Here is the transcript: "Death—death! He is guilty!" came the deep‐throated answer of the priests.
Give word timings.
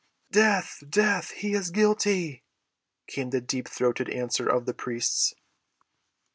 "Death—death! 0.31 1.29
He 1.29 1.53
is 1.53 1.69
guilty!" 1.69 2.43
came 3.05 3.29
the 3.29 3.39
deep‐throated 3.39 4.11
answer 4.11 4.47
of 4.49 4.65
the 4.65 4.73
priests. 4.73 5.35